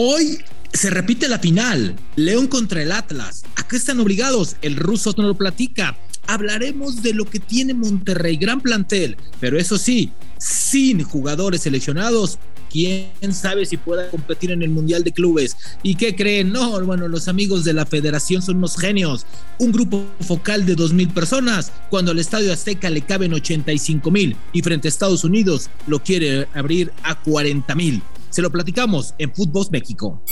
Hoy 0.00 0.38
se 0.72 0.90
repite 0.90 1.26
la 1.26 1.40
final, 1.40 1.96
León 2.14 2.46
contra 2.46 2.80
el 2.80 2.92
Atlas. 2.92 3.42
¿A 3.56 3.66
qué 3.66 3.74
están 3.74 3.98
obligados? 3.98 4.54
El 4.62 4.76
ruso 4.76 5.12
no 5.18 5.26
lo 5.26 5.36
platica. 5.36 5.98
Hablaremos 6.28 7.02
de 7.02 7.14
lo 7.14 7.24
que 7.24 7.40
tiene 7.40 7.74
Monterrey, 7.74 8.36
gran 8.36 8.60
plantel, 8.60 9.16
pero 9.40 9.58
eso 9.58 9.76
sí, 9.76 10.12
sin 10.38 11.02
jugadores 11.02 11.62
seleccionados, 11.62 12.38
quién 12.70 13.08
sabe 13.32 13.66
si 13.66 13.76
pueda 13.76 14.08
competir 14.08 14.52
en 14.52 14.62
el 14.62 14.70
Mundial 14.70 15.02
de 15.02 15.10
Clubes. 15.10 15.56
¿Y 15.82 15.96
qué 15.96 16.14
creen? 16.14 16.52
No, 16.52 16.80
bueno, 16.84 17.08
los 17.08 17.26
amigos 17.26 17.64
de 17.64 17.72
la 17.72 17.84
federación 17.84 18.40
son 18.40 18.58
unos 18.58 18.76
genios. 18.76 19.26
Un 19.58 19.72
grupo 19.72 20.04
focal 20.20 20.64
de 20.64 20.76
dos 20.76 20.92
mil 20.92 21.08
personas, 21.08 21.72
cuando 21.90 22.12
al 22.12 22.20
Estadio 22.20 22.52
Azteca 22.52 22.88
le 22.88 23.02
caben 23.02 23.34
85 23.34 24.12
mil 24.12 24.36
y 24.52 24.62
frente 24.62 24.86
a 24.86 24.90
Estados 24.90 25.24
Unidos 25.24 25.70
lo 25.88 26.00
quiere 26.04 26.46
abrir 26.54 26.92
a 27.02 27.20
40 27.20 27.74
mil. 27.74 28.00
Se 28.30 28.42
lo 28.42 28.50
platicamos 28.50 29.14
en 29.18 29.34
Footbox 29.34 29.70
México. 29.70 30.22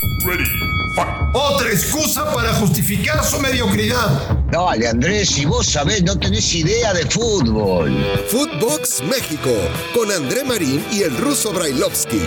Otra 1.35 1.69
excusa 1.71 2.25
para 2.33 2.53
justificar 2.55 3.23
su 3.25 3.41
mediocridad. 3.41 4.39
Dale, 4.51 4.89
Andrés, 4.89 5.29
si 5.31 5.45
vos 5.45 5.67
sabés, 5.67 6.03
no 6.03 6.19
tenés 6.19 6.55
idea 6.55 6.95
de 6.95 7.05
fútbol. 7.07 7.95
Footbox 8.29 9.03
México, 9.03 9.51
con 9.95 10.11
André 10.11 10.45
Marín 10.45 10.85
y 10.93 11.03
el 11.03 11.17
ruso 11.17 11.53
Brailovsky. 11.53 12.21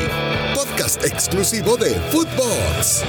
Podcast 0.54 1.04
exclusivo 1.06 1.78
de 1.78 1.96
Footbox. 2.12 3.04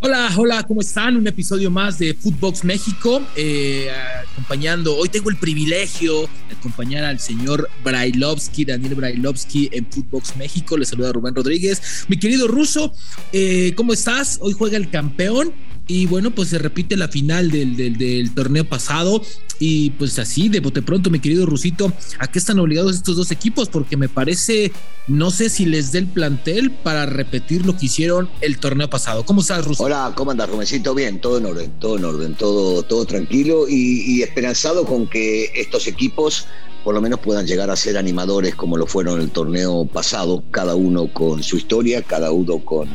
Hola, 0.00 0.30
hola, 0.36 0.62
¿cómo 0.64 0.82
están? 0.82 1.16
Un 1.16 1.26
episodio 1.26 1.70
más 1.70 1.98
de 1.98 2.12
Footbox 2.12 2.62
México, 2.62 3.22
eh, 3.34 3.90
acompañando, 4.34 4.96
hoy 4.96 5.08
tengo 5.08 5.30
el 5.30 5.36
privilegio 5.36 6.22
de 6.22 6.56
acompañar 6.56 7.04
al 7.04 7.20
señor 7.20 7.70
Brailovsky, 7.84 8.64
Daniel 8.64 8.96
Brailovsky 8.96 9.68
en 9.72 9.86
Footbox 9.86 10.36
México, 10.36 10.76
le 10.76 10.84
saluda 10.84 11.12
Rubén 11.12 11.34
Rodríguez. 11.34 12.04
Mi 12.08 12.18
querido 12.18 12.48
Ruso, 12.48 12.92
eh, 13.32 13.72
¿cómo 13.76 13.92
estás? 13.92 14.38
Hoy 14.42 14.52
juega 14.52 14.76
el 14.76 14.90
campeón 14.90 15.52
y 15.86 16.06
bueno, 16.06 16.30
pues 16.30 16.48
se 16.48 16.58
repite 16.58 16.96
la 16.96 17.08
final 17.08 17.50
del, 17.50 17.76
del, 17.76 18.34
torneo 18.34 18.64
pasado. 18.64 19.22
Y 19.58 19.90
pues 19.90 20.18
así, 20.18 20.48
de 20.48 20.60
bote 20.60 20.82
pronto, 20.82 21.10
mi 21.10 21.20
querido 21.20 21.46
Rusito, 21.46 21.92
¿a 22.18 22.26
qué 22.26 22.38
están 22.38 22.58
obligados 22.58 22.96
estos 22.96 23.16
dos 23.16 23.30
equipos? 23.30 23.68
Porque 23.68 23.96
me 23.96 24.08
parece, 24.08 24.72
no 25.06 25.30
sé 25.30 25.48
si 25.48 25.64
les 25.66 25.92
dé 25.92 26.00
el 26.00 26.06
plantel 26.08 26.70
para 26.70 27.06
repetir 27.06 27.64
lo 27.64 27.76
que 27.76 27.86
hicieron 27.86 28.28
el 28.40 28.58
torneo 28.58 28.90
pasado. 28.90 29.24
¿Cómo 29.24 29.40
estás, 29.40 29.64
Ruso? 29.64 29.84
Hola, 29.84 30.12
¿cómo 30.16 30.32
andas, 30.32 30.48
Rumencito? 30.50 30.94
Bien, 30.94 31.20
todo 31.20 31.38
en 31.38 31.46
orden, 31.46 31.72
todo 31.78 31.98
en 31.98 32.04
orden, 32.04 32.34
todo, 32.34 32.82
todo 32.82 33.04
tranquilo 33.04 33.68
y, 33.68 34.02
y 34.06 34.22
esperanzado 34.22 34.84
con 34.84 35.08
que 35.08 35.50
estos 35.54 35.86
equipos 35.86 36.46
por 36.84 36.94
lo 36.94 37.00
menos 37.00 37.20
puedan 37.20 37.46
llegar 37.46 37.70
a 37.70 37.76
ser 37.76 37.96
animadores 37.96 38.54
como 38.54 38.76
lo 38.76 38.86
fueron 38.86 39.18
el 39.18 39.30
torneo 39.30 39.86
pasado, 39.86 40.44
cada 40.50 40.74
uno 40.74 41.10
con 41.10 41.42
su 41.42 41.56
historia, 41.56 42.02
cada 42.02 42.30
uno 42.30 42.58
con 42.58 42.90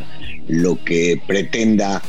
lo 0.47 0.83
que 0.83 1.19
pretenda 1.25 2.01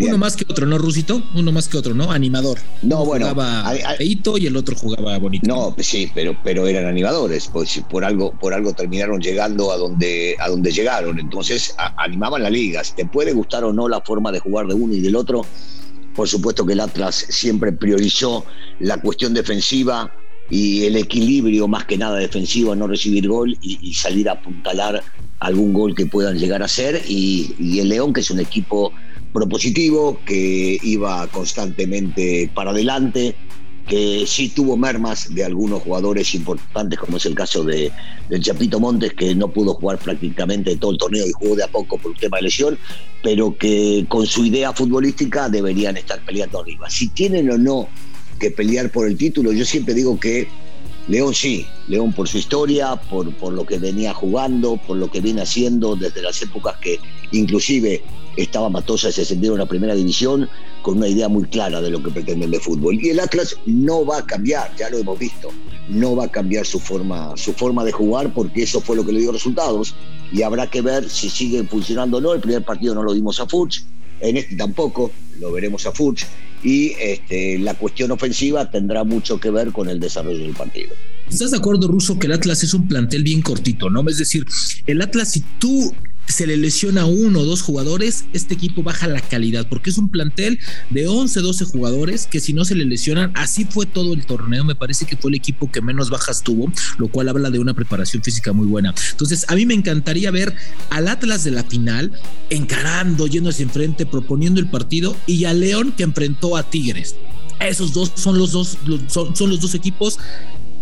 uno 0.00 0.18
más 0.18 0.36
que 0.36 0.44
otro, 0.48 0.66
¿no, 0.66 0.78
Rusito? 0.78 1.22
Uno 1.34 1.52
más 1.52 1.68
que 1.68 1.76
otro, 1.76 1.94
¿no? 1.94 2.10
Animador. 2.10 2.58
No, 2.82 3.04
bueno. 3.04 3.28
Jugaba 3.28 3.72
feito 3.96 4.38
y 4.38 4.46
el 4.46 4.56
otro 4.56 4.76
jugaba 4.76 5.18
bonito. 5.18 5.46
No, 5.46 5.74
sí, 5.78 6.10
pero, 6.14 6.36
pero 6.42 6.66
eran 6.66 6.86
animadores, 6.86 7.48
pues 7.52 7.82
por 7.90 8.04
algo, 8.04 8.32
por 8.32 8.54
algo 8.54 8.72
terminaron 8.72 9.20
llegando 9.20 9.72
a 9.72 9.76
donde, 9.76 10.36
a 10.38 10.48
donde 10.48 10.70
llegaron. 10.70 11.18
Entonces 11.18 11.74
animaban 11.96 12.42
la 12.42 12.50
liga. 12.50 12.82
te 12.96 13.06
puede 13.06 13.32
gustar 13.32 13.64
o 13.64 13.72
no 13.72 13.88
la 13.88 14.00
forma 14.00 14.32
de 14.32 14.40
jugar 14.40 14.66
de 14.66 14.74
uno 14.74 14.94
y 14.94 15.00
del 15.00 15.16
otro, 15.16 15.44
por 16.14 16.28
supuesto 16.28 16.66
que 16.66 16.72
el 16.72 16.80
Atlas 16.80 17.26
siempre 17.28 17.72
priorizó 17.72 18.44
la 18.80 19.00
cuestión 19.00 19.34
defensiva 19.34 20.12
y 20.50 20.84
el 20.84 20.96
equilibrio 20.96 21.68
más 21.68 21.84
que 21.84 21.98
nada 21.98 22.16
defensivo, 22.16 22.74
no 22.74 22.86
recibir 22.86 23.28
gol 23.28 23.56
y, 23.60 23.92
salir 23.92 24.28
a 24.28 24.32
apuntalar 24.32 25.02
algún 25.40 25.72
gol 25.74 25.94
que 25.94 26.06
puedan 26.06 26.38
llegar 26.38 26.62
a 26.62 26.64
hacer. 26.64 27.02
y 27.06 27.78
el 27.78 27.88
León, 27.88 28.12
que 28.12 28.20
es 28.20 28.30
un 28.30 28.40
equipo 28.40 28.92
propositivo, 29.32 30.20
que 30.24 30.78
iba 30.82 31.26
constantemente 31.28 32.50
para 32.54 32.70
adelante, 32.70 33.34
que 33.88 34.24
sí 34.26 34.50
tuvo 34.50 34.76
mermas 34.76 35.34
de 35.34 35.44
algunos 35.44 35.82
jugadores 35.82 36.34
importantes, 36.34 36.98
como 36.98 37.16
es 37.16 37.24
el 37.24 37.34
caso 37.34 37.64
de, 37.64 37.90
del 38.28 38.42
Chapito 38.42 38.78
Montes, 38.78 39.14
que 39.14 39.34
no 39.34 39.48
pudo 39.48 39.74
jugar 39.74 39.98
prácticamente 39.98 40.76
todo 40.76 40.92
el 40.92 40.98
torneo 40.98 41.26
y 41.26 41.32
jugó 41.32 41.56
de 41.56 41.64
a 41.64 41.68
poco 41.68 41.96
por 41.96 42.12
un 42.12 42.16
tema 42.18 42.36
de 42.36 42.44
lesión, 42.44 42.78
pero 43.22 43.56
que 43.56 44.04
con 44.08 44.26
su 44.26 44.44
idea 44.44 44.72
futbolística 44.74 45.48
deberían 45.48 45.96
estar 45.96 46.22
peleando 46.24 46.60
arriba. 46.60 46.90
Si 46.90 47.08
tienen 47.08 47.50
o 47.50 47.56
no 47.56 47.88
que 48.38 48.50
pelear 48.50 48.92
por 48.92 49.08
el 49.08 49.16
título, 49.16 49.52
yo 49.52 49.64
siempre 49.64 49.94
digo 49.94 50.20
que 50.20 50.46
León 51.08 51.34
sí, 51.34 51.66
León 51.88 52.12
por 52.12 52.28
su 52.28 52.36
historia, 52.36 52.96
por, 52.96 53.34
por 53.36 53.54
lo 53.54 53.64
que 53.64 53.78
venía 53.78 54.12
jugando, 54.12 54.76
por 54.76 54.98
lo 54.98 55.10
que 55.10 55.22
viene 55.22 55.40
haciendo 55.40 55.96
desde 55.96 56.20
las 56.20 56.40
épocas 56.42 56.76
que 56.82 57.00
inclusive 57.32 58.02
estaba 58.42 58.68
Matosa 58.70 59.10
se 59.10 59.22
ascendieron 59.22 59.58
a 59.60 59.64
la 59.64 59.68
primera 59.68 59.94
división 59.94 60.48
con 60.82 60.98
una 60.98 61.08
idea 61.08 61.28
muy 61.28 61.44
clara 61.44 61.80
de 61.80 61.90
lo 61.90 62.02
que 62.02 62.10
pretenden 62.10 62.50
de 62.50 62.60
fútbol. 62.60 62.98
Y 63.02 63.10
el 63.10 63.20
Atlas 63.20 63.56
no 63.66 64.04
va 64.06 64.18
a 64.18 64.26
cambiar, 64.26 64.74
ya 64.76 64.88
lo 64.90 64.98
hemos 64.98 65.18
visto, 65.18 65.50
no 65.88 66.16
va 66.16 66.24
a 66.24 66.28
cambiar 66.30 66.66
su 66.66 66.78
forma, 66.78 67.36
su 67.36 67.52
forma 67.52 67.84
de 67.84 67.92
jugar 67.92 68.32
porque 68.32 68.62
eso 68.62 68.80
fue 68.80 68.96
lo 68.96 69.04
que 69.04 69.12
le 69.12 69.20
dio 69.20 69.32
resultados 69.32 69.94
y 70.32 70.42
habrá 70.42 70.68
que 70.68 70.80
ver 70.80 71.08
si 71.08 71.28
sigue 71.28 71.62
funcionando 71.64 72.18
o 72.18 72.20
no. 72.20 72.32
El 72.32 72.40
primer 72.40 72.64
partido 72.64 72.94
no 72.94 73.02
lo 73.02 73.12
dimos 73.12 73.40
a 73.40 73.46
Fuchs, 73.46 73.86
en 74.20 74.36
este 74.36 74.56
tampoco, 74.56 75.10
lo 75.40 75.52
veremos 75.52 75.86
a 75.86 75.92
Fuchs 75.92 76.26
y 76.62 76.92
este, 77.00 77.58
la 77.58 77.74
cuestión 77.74 78.10
ofensiva 78.10 78.70
tendrá 78.70 79.04
mucho 79.04 79.38
que 79.38 79.50
ver 79.50 79.72
con 79.72 79.88
el 79.88 80.00
desarrollo 80.00 80.38
del 80.38 80.54
partido. 80.54 80.90
¿Estás 81.30 81.50
de 81.50 81.58
acuerdo, 81.58 81.88
Ruso, 81.88 82.18
que 82.18 82.26
el 82.26 82.32
Atlas 82.32 82.62
es 82.62 82.74
un 82.74 82.88
plantel 82.88 83.22
bien 83.22 83.42
cortito, 83.42 83.90
¿no? 83.90 84.08
Es 84.08 84.18
decir, 84.18 84.44
el 84.86 85.02
Atlas, 85.02 85.32
si 85.32 85.40
tú 85.58 85.92
se 86.28 86.46
le 86.46 86.56
lesiona 86.56 87.06
uno 87.06 87.40
o 87.40 87.44
dos 87.44 87.62
jugadores, 87.62 88.26
este 88.32 88.54
equipo 88.54 88.82
baja 88.82 89.08
la 89.08 89.20
calidad, 89.20 89.66
porque 89.68 89.90
es 89.90 89.98
un 89.98 90.10
plantel 90.10 90.58
de 90.90 91.08
11, 91.08 91.40
12 91.40 91.64
jugadores 91.64 92.26
que 92.26 92.40
si 92.40 92.52
no 92.52 92.64
se 92.64 92.74
le 92.74 92.84
lesionan, 92.84 93.32
así 93.34 93.64
fue 93.64 93.86
todo 93.86 94.14
el 94.14 94.26
torneo, 94.26 94.64
me 94.64 94.74
parece 94.74 95.06
que 95.06 95.16
fue 95.16 95.30
el 95.30 95.36
equipo 95.36 95.70
que 95.70 95.80
menos 95.80 96.10
bajas 96.10 96.42
tuvo, 96.42 96.70
lo 96.98 97.08
cual 97.08 97.28
habla 97.28 97.50
de 97.50 97.58
una 97.58 97.74
preparación 97.74 98.22
física 98.22 98.52
muy 98.52 98.66
buena. 98.66 98.94
Entonces, 99.10 99.46
a 99.48 99.54
mí 99.54 99.66
me 99.66 99.74
encantaría 99.74 100.30
ver 100.30 100.54
al 100.90 101.08
Atlas 101.08 101.44
de 101.44 101.50
la 101.50 101.64
final 101.64 102.12
encarando, 102.50 103.26
yéndose 103.26 103.62
enfrente, 103.62 104.06
proponiendo 104.06 104.60
el 104.60 104.68
partido, 104.68 105.16
y 105.26 105.44
a 105.44 105.54
León 105.54 105.92
que 105.96 106.02
enfrentó 106.02 106.56
a 106.56 106.68
Tigres. 106.68 107.16
Esos 107.60 107.92
dos 107.92 108.12
son 108.14 108.38
los 108.38 108.52
dos, 108.52 108.78
son, 109.08 109.34
son 109.34 109.50
los 109.50 109.60
dos 109.60 109.74
equipos 109.74 110.18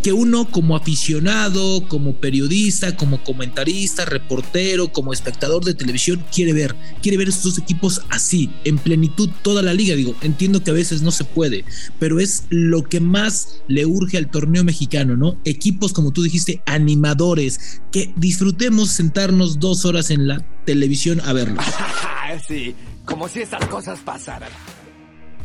que 0.03 0.13
uno 0.13 0.51
como 0.51 0.77
aficionado, 0.77 1.87
como 1.89 2.17
periodista, 2.17 2.97
como 2.97 3.23
comentarista, 3.25 4.05
reportero, 4.05 4.93
como 4.93 5.13
espectador 5.13 5.65
de 5.65 5.75
televisión 5.75 6.25
quiere 6.33 6.53
ver, 6.53 6.77
quiere 7.03 7.19
ver 7.19 7.29
estos 7.29 7.59
equipos 7.59 8.03
así, 8.11 8.51
en 8.65 8.79
plenitud 8.79 9.31
toda 9.43 9.63
la 9.63 9.75
liga. 9.75 9.97
Digo, 9.97 10.15
entiendo 10.23 10.63
que 10.63 10.71
a 10.71 10.75
veces 10.75 11.03
no 11.03 11.11
se 11.11 11.25
puede, 11.25 11.65
pero 11.99 12.21
es 12.21 12.45
lo 12.51 12.85
que 12.85 13.01
más 13.01 13.61
le 13.69 13.87
urge 13.87 14.17
al 14.17 14.31
torneo 14.31 14.65
mexicano, 14.65 15.17
¿no? 15.17 15.39
Equipos, 15.45 15.93
como 15.93 16.13
tú 16.13 16.23
dijiste, 16.23 16.63
animadores, 16.67 17.81
que 17.91 18.13
disfrutemos 18.17 18.91
sentarnos 18.91 19.59
dos 19.59 19.85
horas 19.85 20.11
en 20.11 20.29
la 20.29 20.45
televisión 20.65 21.21
a 21.21 21.33
verlos. 21.33 21.65
sí, 22.49 22.75
como 23.05 23.29
si 23.29 23.41
esas 23.41 23.65
cosas 23.67 23.99
pasaran. 24.01 24.51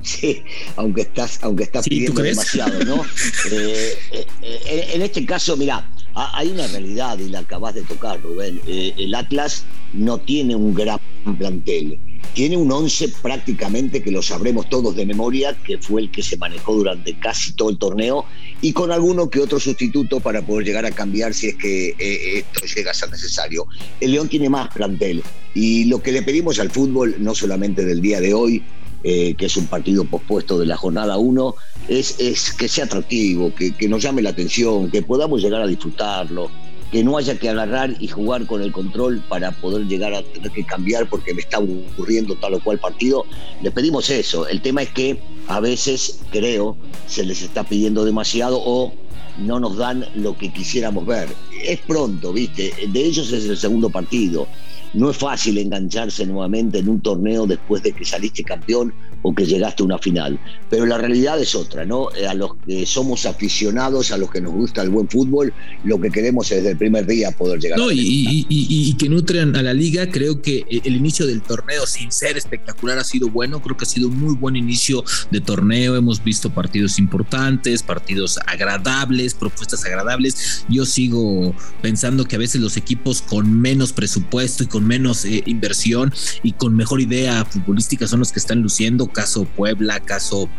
Sí, 0.04 0.44
aunque 0.76 1.02
estás, 1.02 1.40
aunque 1.42 1.64
estás 1.64 1.88
pidiendo 1.88 2.22
demasiado, 2.22 2.84
¿no? 2.84 3.04
Eh, 3.52 3.98
eh, 4.12 4.26
eh, 4.42 4.88
en 4.94 5.02
este 5.02 5.26
caso, 5.26 5.58
mira, 5.58 5.90
hay 6.14 6.50
una 6.50 6.68
realidad 6.68 7.18
y 7.20 7.30
la 7.30 7.40
acabas 7.40 7.76
de 7.76 7.82
tocar, 7.84 8.22
Rubén. 8.22 8.62
el 8.68 9.14
Atlas 9.16 9.66
no 9.94 10.20
tiene 10.20 10.56
un 10.56 10.74
gran 10.74 11.00
plantel. 11.38 12.00
Tiene 12.34 12.56
un 12.56 12.72
once 12.72 13.10
prácticamente 13.22 14.02
que 14.02 14.12
lo 14.12 14.22
sabremos 14.22 14.70
todos 14.70 14.96
de 14.96 15.06
memoria, 15.06 15.56
que 15.64 15.78
fue 15.78 16.02
el 16.02 16.12
que 16.12 16.24
se 16.24 16.38
manejó 16.38 16.76
durante 16.76 17.18
casi 17.20 17.54
todo 17.54 17.70
el 17.70 17.78
torneo, 17.78 18.26
y 18.62 18.74
con 18.74 18.92
alguno 18.92 19.30
que 19.30 19.40
otro 19.40 19.60
sustituto 19.60 20.20
para 20.20 20.42
poder 20.42 20.66
llegar 20.66 20.86
a 20.86 20.92
cambiar 20.92 21.34
si 21.34 21.48
es 21.48 21.56
que 21.56 21.96
esto 22.00 22.66
llega 22.76 22.92
a 22.92 22.94
ser 22.94 23.10
necesario. 23.10 23.68
El 24.00 24.12
León 24.12 24.30
tiene 24.30 24.50
más 24.50 24.70
plantel, 24.74 25.24
y 25.54 25.86
lo 25.86 26.02
que 26.02 26.12
le 26.12 26.22
pedimos 26.22 26.60
al 26.60 26.70
fútbol, 26.70 27.16
no 27.20 27.36
solamente 27.36 27.84
del 27.84 28.02
día 28.02 28.22
de 28.22 28.34
hoy, 28.34 28.64
eh, 29.04 29.36
que 29.36 29.46
es 29.48 29.58
un 29.58 29.68
partido 29.68 30.06
pospuesto 30.06 30.60
de 30.60 30.66
la 30.66 30.78
jornada 30.78 31.18
1, 31.18 31.56
es, 31.88 32.20
es, 32.20 32.54
que 32.54 32.68
sea 32.68 32.86
atractivo, 32.86 33.54
que, 33.54 33.72
que, 33.72 33.88
nos 33.88 34.02
llame 34.02 34.22
la 34.22 34.30
atención, 34.30 34.92
que 34.92 35.02
podamos 35.02 35.42
llegar 35.42 35.62
a 35.62 35.68
disfrutarlo, 35.68 36.52
que 36.92 37.04
no 37.04 37.18
haya 37.18 37.40
que 37.40 37.50
agarrar 37.50 37.96
y 38.00 38.08
jugar 38.10 38.46
con 38.46 38.62
el 38.62 38.72
control 38.72 39.24
para 39.30 39.52
poder 39.54 39.88
llegar 39.88 40.14
a 40.14 40.22
tener 40.22 40.52
que 40.52 40.66
cambiar 40.66 41.08
porque 41.10 41.34
me 41.34 41.42
está 41.42 41.60
ocurriendo 41.60 42.36
tal 42.36 42.56
o 42.56 42.60
cual 42.60 42.80
partido. 42.80 43.26
Les 43.64 43.72
pedimos 43.72 44.10
eso. 44.10 44.48
El 44.48 44.62
tema 44.62 44.84
es 44.84 44.90
que 44.90 45.18
a 45.48 45.60
veces, 45.62 46.20
creo, 46.32 46.76
se 47.08 47.24
les 47.24 47.42
está 47.42 47.64
pidiendo 47.64 48.04
demasiado 48.04 48.62
o 48.64 48.94
no 49.38 49.60
nos 49.60 49.78
dan 49.78 50.06
lo 50.16 50.38
que 50.38 50.52
quisiéramos 50.52 51.06
ver. 51.06 51.30
Es 51.64 51.80
pronto, 51.80 52.34
¿viste? 52.34 52.74
De 52.90 53.04
ellos 53.04 53.32
es 53.32 53.46
el 53.46 53.58
segundo 53.58 53.90
partido 53.90 54.48
no 54.94 55.10
es 55.10 55.18
fácil 55.18 55.58
engancharse 55.58 56.26
nuevamente 56.26 56.80
en 56.80 56.90
un 56.90 57.02
torneo 57.02 57.48
después 57.48 57.84
de 57.84 57.94
que 57.94 58.06
saliste 58.06 58.44
campeón 58.44 58.94
o 59.24 59.34
que 59.34 59.46
llegaste 59.46 59.84
a 59.84 59.86
una 59.86 59.98
final. 59.98 60.40
Pero 60.70 60.86
la 60.86 60.98
realidad 60.98 61.40
es 61.40 61.56
otra, 61.56 61.86
¿no? 61.86 62.14
Eh, 62.16 62.28
a 62.28 62.34
los 62.34 62.56
que 62.66 62.86
somos 62.86 63.26
aficionados, 63.26 64.12
a 64.12 64.18
los 64.18 64.32
que 64.32 64.42
nos 64.42 64.54
gusta 64.54 64.82
el 64.82 64.90
buen 64.90 65.08
fútbol, 65.08 65.54
lo 65.84 66.00
que 66.00 66.10
queremos 66.10 66.52
es 66.52 66.58
desde 66.58 66.72
el 66.72 66.78
primer 66.78 67.06
día 67.06 67.32
poder 67.32 67.60
llegar 67.60 67.78
no, 67.78 67.90
a 67.90 67.94
y, 67.94 68.00
y, 68.00 68.46
y, 68.50 68.94
que 68.96 69.10
nutren 69.10 69.56
a 69.56 69.62
la 69.62 69.74
liga. 69.74 70.10
Creo 70.10 70.42
que 70.42 70.66
el 70.70 70.96
inicio 70.96 71.28
del 71.28 71.42
torneo, 71.42 71.86
sin 71.86 72.12
ser 72.12 72.38
espectacular, 72.38 72.98
ha 72.98 73.04
sido 73.04 73.30
bueno. 73.30 73.62
Creo 73.62 73.78
que 73.78 73.86
ha 73.86 73.88
sido 73.88 74.08
un 74.08 74.20
muy 74.20 74.36
buen 74.36 74.56
inicio 74.56 75.04
de 75.30 75.40
torneo. 75.40 75.96
Hemos 75.96 76.24
visto 76.24 76.50
partidos 76.50 76.98
importantes, 76.98 77.84
partidos 77.84 78.40
agradables, 78.48 79.34
propuestas 79.34 79.86
agradables. 79.86 80.66
Yo 80.68 80.86
sigo 80.86 81.54
pensando 81.82 82.26
que 82.26 82.36
a 82.36 82.40
veces 82.40 82.62
los 82.62 82.78
equipos 82.78 83.22
con 83.22 83.62
menos 83.62 83.94
presupuesto 83.94 84.64
y 84.64 84.68
con 84.68 84.81
menos 84.82 85.26
eh, 85.26 85.44
inversión 85.46 86.14
y 86.44 86.54
con 86.54 86.76
mejor 86.76 87.02
idea 87.02 87.46
futbolística 87.46 88.08
son 88.08 88.20
los 88.20 88.32
que 88.32 88.40
están 88.40 88.62
luciendo 88.62 89.08
caso 89.08 89.46
Puebla, 89.46 90.00
caso 90.00 90.50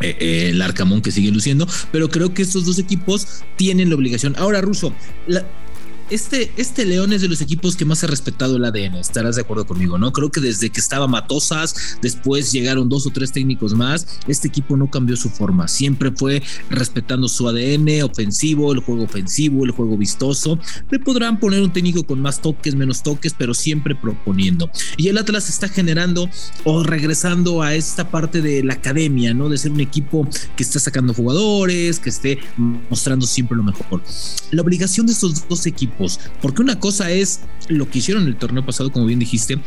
eh, 0.00 0.16
eh, 0.20 0.48
el 0.50 0.62
Arcamón 0.62 1.02
que 1.02 1.10
sigue 1.10 1.30
luciendo, 1.30 1.66
pero 1.90 2.08
creo 2.08 2.32
que 2.32 2.42
estos 2.42 2.64
dos 2.64 2.78
equipos 2.78 3.42
tienen 3.56 3.88
la 3.88 3.96
obligación. 3.96 4.34
Ahora, 4.38 4.60
Ruso, 4.60 4.92
la, 5.26 5.44
este, 6.10 6.50
este 6.56 6.86
León 6.86 7.12
es 7.12 7.20
de 7.20 7.28
los 7.28 7.40
equipos 7.40 7.76
que 7.76 7.84
más 7.84 8.02
ha 8.04 8.06
respetado 8.06 8.56
el 8.56 8.64
ADN, 8.64 8.96
estarás 8.96 9.36
de 9.36 9.42
acuerdo 9.42 9.66
conmigo, 9.66 9.98
¿no? 9.98 10.12
Creo 10.12 10.30
que 10.30 10.40
desde 10.40 10.70
que 10.70 10.80
estaba 10.80 11.06
Matosas, 11.06 11.98
después 12.00 12.50
llegaron 12.52 12.88
dos 12.88 13.06
o 13.06 13.10
tres 13.10 13.32
técnicos 13.32 13.74
más, 13.74 14.06
este 14.26 14.48
equipo 14.48 14.76
no 14.76 14.90
cambió 14.90 15.16
su 15.16 15.28
forma, 15.28 15.68
siempre 15.68 16.10
fue 16.10 16.42
respetando 16.70 17.28
su 17.28 17.48
ADN 17.48 18.02
ofensivo, 18.02 18.72
el 18.72 18.80
juego 18.80 19.04
ofensivo, 19.04 19.64
el 19.64 19.72
juego 19.72 19.96
vistoso. 19.96 20.58
Le 20.90 20.98
podrán 20.98 21.38
poner 21.38 21.62
un 21.62 21.72
técnico 21.72 22.04
con 22.04 22.20
más 22.20 22.40
toques, 22.40 22.74
menos 22.74 23.02
toques, 23.02 23.34
pero 23.36 23.54
siempre 23.54 23.94
proponiendo. 23.94 24.70
Y 24.96 25.08
el 25.08 25.18
Atlas 25.18 25.48
está 25.48 25.68
generando 25.68 26.28
o 26.64 26.82
regresando 26.82 27.62
a 27.62 27.74
esta 27.74 28.10
parte 28.10 28.40
de 28.40 28.62
la 28.64 28.74
academia, 28.74 29.34
¿no? 29.34 29.48
De 29.48 29.58
ser 29.58 29.72
un 29.72 29.80
equipo 29.80 30.26
que 30.56 30.62
está 30.62 30.78
sacando 30.78 31.12
jugadores, 31.12 31.98
que 31.98 32.10
esté 32.10 32.38
mostrando 32.56 33.26
siempre 33.26 33.56
lo 33.56 33.62
mejor. 33.62 34.02
La 34.50 34.62
obligación 34.62 35.06
de 35.06 35.12
estos 35.12 35.46
dos 35.48 35.66
equipos 35.66 35.97
porque 36.40 36.62
una 36.62 36.78
cosa 36.78 37.10
es 37.10 37.40
lo 37.68 37.88
que 37.90 37.98
hicieron 37.98 38.26
el 38.26 38.36
torneo 38.36 38.64
pasado, 38.64 38.92
como 38.92 39.06
bien 39.06 39.18
dijiste, 39.18 39.58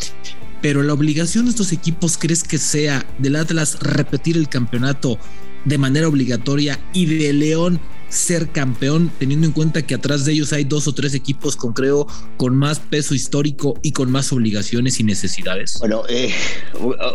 pero 0.61 0.83
la 0.83 0.93
obligación 0.93 1.45
de 1.45 1.51
estos 1.51 1.71
equipos, 1.71 2.17
¿crees 2.17 2.43
que 2.43 2.57
sea 2.57 3.05
del 3.17 3.35
Atlas 3.35 3.79
repetir 3.79 4.37
el 4.37 4.47
campeonato 4.47 5.17
de 5.65 5.77
manera 5.77 6.07
obligatoria 6.07 6.79
y 6.93 7.05
de 7.05 7.33
León 7.33 7.79
ser 8.09 8.49
campeón, 8.49 9.09
teniendo 9.19 9.47
en 9.47 9.53
cuenta 9.53 9.83
que 9.83 9.95
atrás 9.95 10.25
de 10.25 10.33
ellos 10.33 10.51
hay 10.51 10.65
dos 10.65 10.87
o 10.87 10.93
tres 10.93 11.13
equipos 11.13 11.55
con 11.55 11.71
creo 11.71 12.07
con 12.35 12.55
más 12.55 12.79
peso 12.79 13.15
histórico 13.15 13.79
y 13.81 13.93
con 13.93 14.11
más 14.11 14.33
obligaciones 14.33 14.99
y 14.99 15.03
necesidades? 15.03 15.77
Bueno, 15.79 16.03
eh, 16.09 16.29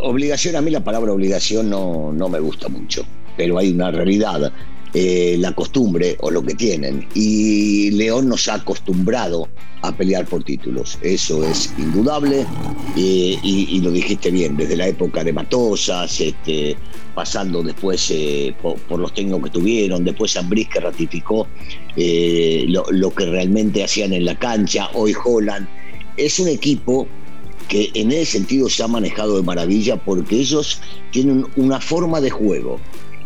obligación, 0.03 0.57
a 0.57 0.63
mí 0.63 0.71
la 0.71 0.83
palabra 0.83 1.13
obligación 1.13 1.69
no, 1.69 2.13
no 2.13 2.29
me 2.29 2.41
gusta 2.41 2.69
mucho, 2.69 3.05
pero 3.37 3.59
hay 3.59 3.73
una 3.73 3.91
realidad. 3.91 4.53
Eh, 4.99 5.37
la 5.39 5.53
costumbre 5.53 6.17
o 6.21 6.31
lo 6.31 6.43
que 6.43 6.55
tienen. 6.55 7.07
Y 7.13 7.91
León 7.91 8.31
nos 8.31 8.49
ha 8.49 8.55
acostumbrado 8.55 9.47
a 9.83 9.95
pelear 9.95 10.25
por 10.25 10.43
títulos. 10.43 10.99
Eso 11.03 11.45
es 11.45 11.71
indudable 11.77 12.47
eh, 12.97 13.39
y, 13.43 13.79
lo 13.83 13.91
dijiste 13.91 14.31
bien, 14.31 14.57
desde 14.57 14.75
la 14.75 14.89
época 14.89 15.23
de 15.23 15.35
Matosas, 15.35 16.19
este, 16.19 16.79
pasando 17.15 17.63
después 17.63 18.11
eh, 18.11 18.55
por, 18.63 18.99
los 18.99 19.13
técnicos 19.13 19.43
que 19.43 19.51
tuvieron, 19.51 20.03
después 20.03 20.35
Ambris 20.35 20.71
que 20.71 20.81
ratificó 20.81 21.47
lo, 21.95 22.85
lo, 22.91 23.11
que 23.15 23.27
realmente 23.27 23.85
hacían 23.85 24.15
en 24.15 24.25
la 24.25 24.39
cancha, 24.39 24.89
hoy 24.95 25.13
Holland. 25.23 25.69
Es 26.17 26.39
un 26.39 26.49
equipo 26.49 27.07
que 27.69 27.91
en 27.93 28.13
ese 28.13 28.39
sentido 28.39 28.71
se 28.71 28.83
ha 28.83 28.89
manejado 28.89 29.37
de 29.37 29.43
maravilla 29.43 30.03
porque 30.03 30.37
ellos 30.37 30.81
tienen 31.11 31.45
una 31.57 31.83
forma 31.83 32.23
de 32.23 32.31
juego 32.31 32.81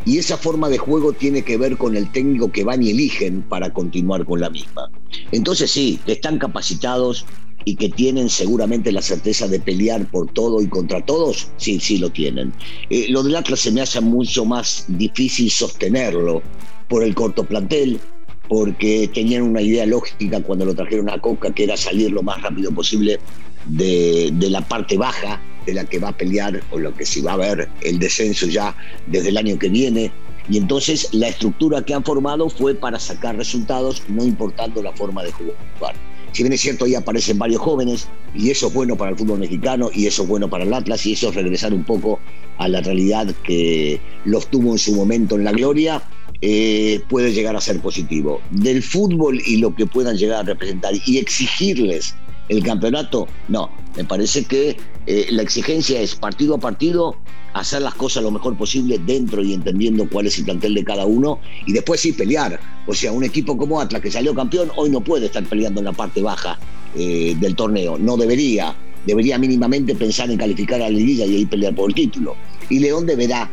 y 0.04 0.18
esa 0.18 0.36
forma 0.36 0.68
de 0.68 0.78
juego 0.78 1.12
tiene 1.12 1.42
que 1.42 1.56
ver 1.56 1.76
con 1.76 1.96
el 1.96 2.10
técnico 2.10 2.50
que 2.50 2.64
van 2.64 2.82
y 2.82 2.90
eligen 2.90 3.42
para 3.42 3.72
continuar 3.72 4.24
con 4.24 4.40
la 4.40 4.50
misma. 4.50 4.90
Entonces 5.32 5.70
sí, 5.70 6.00
que 6.06 6.12
están 6.12 6.38
capacitados 6.38 7.26
y 7.64 7.76
que 7.76 7.90
tienen 7.90 8.30
seguramente 8.30 8.90
la 8.90 9.02
certeza 9.02 9.46
de 9.46 9.60
pelear 9.60 10.06
por 10.06 10.32
todo 10.32 10.62
y 10.62 10.68
contra 10.68 11.04
todos, 11.04 11.48
sí, 11.58 11.78
sí 11.78 11.98
lo 11.98 12.10
tienen. 12.10 12.52
Eh, 12.88 13.06
lo 13.10 13.22
del 13.22 13.36
Atlas 13.36 13.60
se 13.60 13.70
me 13.70 13.82
hace 13.82 14.00
mucho 14.00 14.44
más 14.44 14.86
difícil 14.88 15.50
sostenerlo 15.50 16.42
por 16.88 17.04
el 17.04 17.14
corto 17.14 17.44
plantel, 17.44 18.00
porque 18.48 19.08
tenían 19.12 19.42
una 19.42 19.62
idea 19.62 19.86
lógica 19.86 20.42
cuando 20.42 20.64
lo 20.64 20.74
trajeron 20.74 21.08
a 21.10 21.20
Coca, 21.20 21.52
que 21.52 21.64
era 21.64 21.76
salir 21.76 22.10
lo 22.10 22.22
más 22.22 22.42
rápido 22.42 22.72
posible 22.72 23.20
de, 23.66 24.30
de 24.32 24.50
la 24.50 24.62
parte 24.62 24.96
baja 24.96 25.40
de 25.66 25.74
la 25.74 25.84
que 25.84 25.98
va 25.98 26.08
a 26.08 26.16
pelear 26.16 26.62
o 26.70 26.78
lo 26.78 26.94
que 26.94 27.06
sí 27.06 27.20
va 27.20 27.34
a 27.34 27.36
ver 27.36 27.68
el 27.82 27.98
descenso 27.98 28.46
ya 28.46 28.74
desde 29.06 29.28
el 29.28 29.36
año 29.36 29.58
que 29.58 29.68
viene. 29.68 30.10
Y 30.48 30.56
entonces 30.56 31.08
la 31.12 31.28
estructura 31.28 31.82
que 31.82 31.94
han 31.94 32.04
formado 32.04 32.48
fue 32.48 32.74
para 32.74 32.98
sacar 32.98 33.36
resultados, 33.36 34.02
no 34.08 34.24
importando 34.24 34.82
la 34.82 34.92
forma 34.92 35.22
de 35.22 35.32
jugar. 35.32 35.94
Si 36.32 36.42
bien 36.42 36.52
es 36.52 36.60
cierto, 36.60 36.84
ahí 36.84 36.94
aparecen 36.94 37.38
varios 37.38 37.60
jóvenes, 37.60 38.08
y 38.34 38.50
eso 38.50 38.68
es 38.68 38.74
bueno 38.74 38.96
para 38.96 39.10
el 39.10 39.16
fútbol 39.16 39.40
mexicano, 39.40 39.90
y 39.92 40.06
eso 40.06 40.22
es 40.22 40.28
bueno 40.28 40.48
para 40.48 40.64
el 40.64 40.72
Atlas, 40.72 41.04
y 41.06 41.12
eso 41.12 41.28
es 41.28 41.34
regresar 41.34 41.74
un 41.74 41.84
poco 41.84 42.20
a 42.58 42.68
la 42.68 42.80
realidad 42.80 43.34
que 43.42 44.00
los 44.24 44.48
tuvo 44.48 44.72
en 44.72 44.78
su 44.78 44.94
momento 44.94 45.36
en 45.36 45.44
la 45.44 45.52
gloria, 45.52 46.02
eh, 46.40 47.00
puede 47.08 47.32
llegar 47.32 47.56
a 47.56 47.60
ser 47.60 47.80
positivo. 47.80 48.40
Del 48.50 48.82
fútbol 48.82 49.40
y 49.44 49.56
lo 49.56 49.74
que 49.74 49.86
puedan 49.86 50.16
llegar 50.16 50.40
a 50.40 50.42
representar 50.44 50.94
y 51.04 51.18
exigirles 51.18 52.14
el 52.48 52.62
campeonato, 52.62 53.28
no. 53.48 53.70
Me 53.96 54.04
parece 54.04 54.44
que 54.44 54.76
eh, 55.12 55.26
la 55.30 55.42
exigencia 55.42 56.00
es 56.00 56.14
partido 56.14 56.54
a 56.54 56.58
partido 56.58 57.16
hacer 57.54 57.82
las 57.82 57.94
cosas 57.94 58.22
lo 58.22 58.30
mejor 58.30 58.56
posible 58.56 58.96
dentro 58.96 59.42
y 59.42 59.54
entendiendo 59.54 60.08
cuál 60.08 60.28
es 60.28 60.38
el 60.38 60.44
plantel 60.44 60.72
de 60.72 60.84
cada 60.84 61.04
uno 61.04 61.40
y 61.66 61.72
después 61.72 62.00
sí 62.00 62.12
pelear. 62.12 62.60
O 62.86 62.94
sea, 62.94 63.10
un 63.10 63.24
equipo 63.24 63.56
como 63.56 63.80
Atlas 63.80 64.02
que 64.02 64.10
salió 64.12 64.32
campeón 64.36 64.70
hoy 64.76 64.88
no 64.88 65.00
puede 65.00 65.26
estar 65.26 65.42
peleando 65.42 65.80
en 65.80 65.86
la 65.86 65.92
parte 65.92 66.22
baja 66.22 66.60
eh, 66.94 67.34
del 67.40 67.56
torneo, 67.56 67.98
no 67.98 68.16
debería. 68.16 68.72
Debería 69.04 69.36
mínimamente 69.36 69.96
pensar 69.96 70.30
en 70.30 70.38
calificar 70.38 70.80
a 70.80 70.84
la 70.84 70.90
liga 70.90 71.26
y 71.26 71.34
ahí 71.34 71.44
pelear 71.44 71.74
por 71.74 71.90
el 71.90 71.94
título. 71.96 72.36
Y 72.68 72.78
León 72.78 73.04
deberá 73.04 73.50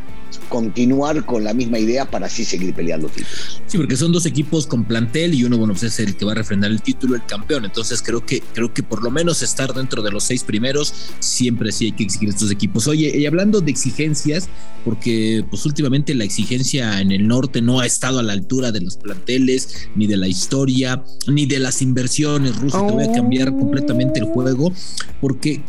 continuar 0.49 1.25
con 1.25 1.43
la 1.43 1.53
misma 1.53 1.79
idea 1.79 2.09
para 2.09 2.27
así 2.27 2.45
seguir 2.45 2.73
peleando 2.73 3.07
títulos. 3.07 3.61
Sí, 3.67 3.77
porque 3.77 3.97
son 3.97 4.11
dos 4.11 4.25
equipos 4.25 4.67
con 4.67 4.85
plantel 4.85 5.33
y 5.33 5.43
uno, 5.43 5.57
bueno, 5.57 5.73
pues 5.73 5.83
es 5.83 5.99
el 5.99 6.15
que 6.15 6.25
va 6.25 6.31
a 6.31 6.35
refrendar 6.35 6.71
el 6.71 6.81
título, 6.81 7.15
el 7.15 7.25
campeón. 7.25 7.65
Entonces 7.65 8.01
creo 8.01 8.25
que, 8.25 8.41
creo 8.53 8.73
que 8.73 8.83
por 8.83 9.03
lo 9.03 9.11
menos 9.11 9.41
estar 9.41 9.73
dentro 9.73 10.01
de 10.01 10.11
los 10.11 10.23
seis 10.23 10.43
primeros, 10.43 10.93
siempre 11.19 11.71
sí 11.71 11.85
hay 11.85 11.91
que 11.91 12.03
exigir 12.03 12.29
estos 12.29 12.51
equipos. 12.51 12.87
Oye, 12.87 13.17
y 13.17 13.25
hablando 13.25 13.61
de 13.61 13.71
exigencias, 13.71 14.49
porque 14.85 15.43
pues 15.49 15.65
últimamente 15.65 16.15
la 16.15 16.23
exigencia 16.23 17.01
en 17.01 17.11
el 17.11 17.27
norte 17.27 17.61
no 17.61 17.79
ha 17.79 17.85
estado 17.85 18.19
a 18.19 18.23
la 18.23 18.33
altura 18.33 18.71
de 18.71 18.81
los 18.81 18.97
planteles, 18.97 19.89
ni 19.95 20.07
de 20.07 20.17
la 20.17 20.27
historia, 20.27 21.03
ni 21.27 21.45
de 21.45 21.59
las 21.59 21.81
inversiones. 21.81 22.57
Ruso, 22.57 22.85
te 22.85 22.93
voy 22.93 23.03
a 23.03 23.11
cambiar 23.11 23.51
completamente 23.51 24.19
el 24.19 24.25
juego, 24.25 24.71
porque 25.19 25.61